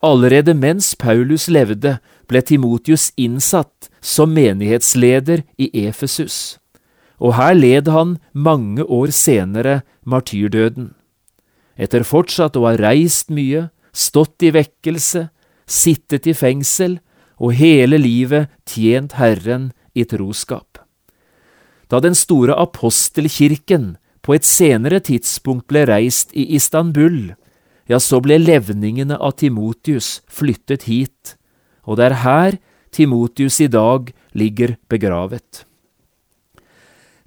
Allerede 0.00 0.54
mens 0.54 0.94
Paulus 0.96 1.48
levde, 1.48 1.98
ble 2.30 2.42
Timotius 2.42 3.10
innsatt 3.16 3.90
som 4.00 4.32
menighetsleder 4.34 5.44
i 5.58 5.70
Efesus, 5.86 6.58
og 7.18 7.36
her 7.38 7.54
led 7.56 7.88
han 7.88 8.16
mange 8.32 8.84
år 8.84 9.14
senere 9.14 9.80
martyrdøden. 10.04 10.92
Etter 11.76 12.06
fortsatt 12.08 12.56
å 12.56 12.66
ha 12.66 12.76
reist 12.80 13.30
mye, 13.32 13.68
stått 13.96 14.44
i 14.44 14.52
vekkelse, 14.54 15.28
sittet 15.66 16.26
i 16.28 16.34
fengsel 16.36 16.98
og 17.36 17.56
hele 17.58 17.98
livet 18.00 18.52
tjent 18.68 19.16
Herren 19.20 19.70
i 19.96 20.04
troskap. 20.08 20.80
Da 21.90 22.00
den 22.02 22.16
store 22.18 22.56
apostelkirken 22.58 23.96
på 24.26 24.34
et 24.34 24.46
senere 24.46 25.00
tidspunkt 25.04 25.68
ble 25.70 25.84
reist 25.86 26.32
i 26.34 26.48
Istanbul, 26.56 27.36
ja, 27.86 28.00
så 28.02 28.18
ble 28.18 28.40
levningene 28.42 29.18
av 29.22 29.36
Timotius 29.38 30.20
flyttet 30.26 30.88
hit, 30.90 31.36
og 31.87 31.99
det 31.99 32.11
er 32.11 32.20
her 32.22 32.59
Timotius 32.92 33.61
i 33.61 33.68
dag 33.70 34.12
ligger 34.37 34.77
begravet. 34.88 35.64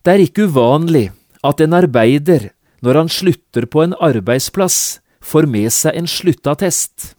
Det 0.04 0.14
er 0.14 0.24
ikke 0.24 0.48
uvanlig 0.50 1.10
at 1.46 1.62
en 1.62 1.76
arbeider, 1.76 2.50
når 2.82 3.04
han 3.04 3.12
slutter 3.12 3.68
på 3.68 3.84
en 3.84 3.96
arbeidsplass, 4.00 5.00
får 5.20 5.48
med 5.52 5.70
seg 5.76 5.98
en 6.00 6.08
sluttattest, 6.08 7.14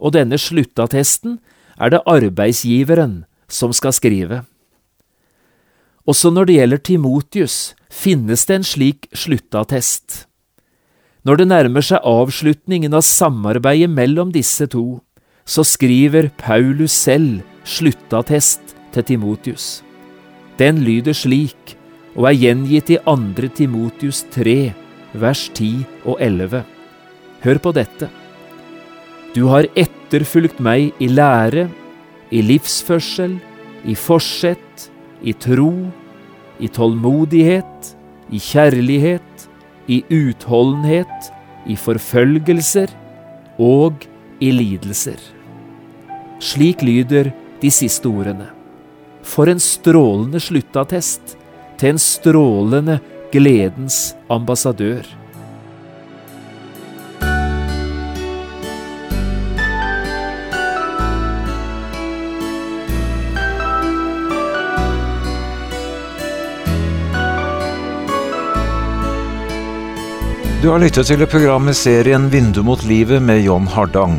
og 0.00 0.14
denne 0.16 0.38
sluttattesten 0.38 1.38
er 1.80 1.92
det 1.94 2.02
arbeidsgiveren 2.08 3.22
som 3.50 3.72
skal 3.76 3.94
skrive. 3.96 4.42
Også 6.08 6.32
når 6.32 6.48
det 6.48 6.56
gjelder 6.56 6.82
Timotius, 6.82 7.56
finnes 7.90 8.46
det 8.48 8.58
en 8.58 8.66
slik 8.66 9.06
sluttattest. 9.14 10.24
Når 11.24 11.36
det 11.36 11.48
nærmer 11.50 11.84
seg 11.84 12.04
avslutningen 12.06 12.94
av 12.96 13.04
samarbeidet 13.04 13.90
mellom 13.92 14.32
disse 14.32 14.66
to, 14.72 15.02
så 15.50 15.64
skriver 15.66 16.28
Paulus 16.38 16.94
selv 16.94 17.40
sluttattest 17.66 18.76
til 18.94 19.04
Timotius. 19.04 19.82
Den 20.58 20.78
lyder 20.84 21.16
slik, 21.16 21.74
og 22.14 22.28
er 22.30 22.36
gjengitt 22.38 22.90
i 22.94 22.98
2. 23.02 23.48
Timotius 23.56 24.22
3, 24.34 24.72
vers 25.14 25.48
10 25.54 25.84
og 26.04 26.18
11. 26.22 26.62
Hør 27.42 27.58
på 27.64 27.72
dette. 27.74 28.10
Du 29.34 29.46
har 29.50 29.66
etterfulgt 29.78 30.60
meg 30.62 30.92
i 31.02 31.08
lære, 31.10 31.68
i 32.30 32.42
livsførsel, 32.42 33.38
i 33.86 33.94
forsett, 33.94 34.90
i 35.22 35.32
tro, 35.32 35.72
i 36.60 36.68
tålmodighet, 36.68 37.90
i 38.30 38.38
kjærlighet, 38.38 39.48
i 39.88 40.02
utholdenhet, 40.14 41.32
i 41.66 41.74
forfølgelser 41.74 42.94
og 43.58 44.06
i 44.40 44.50
lidelser. 44.54 45.39
Slik 46.40 46.82
lyder 46.82 47.32
de 47.60 47.70
siste 47.70 48.08
ordene. 48.08 48.46
For 49.22 49.50
en 49.52 49.60
strålende 49.60 50.40
sluttattest 50.40 51.36
til 51.76 51.92
en 51.92 52.00
strålende 52.00 52.96
gledens 53.32 54.14
ambassadør. 54.32 55.04
Du 70.60 70.68
har 70.68 70.80
lyttet 70.80 71.08
til 71.08 71.24
programmet 71.24 71.76
serien 71.76 72.26
Vindu 72.32 72.60
mot 72.64 72.80
livet 72.84 73.22
med 73.24 73.44
John 73.44 73.68
Hardang. 73.68 74.18